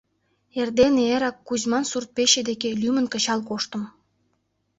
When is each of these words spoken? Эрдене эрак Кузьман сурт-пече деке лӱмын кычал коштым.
Эрдене 0.59 1.03
эрак 1.13 1.37
Кузьман 1.47 1.83
сурт-пече 1.91 2.41
деке 2.49 2.69
лӱмын 2.81 3.05
кычал 3.13 3.39
коштым. 3.49 3.83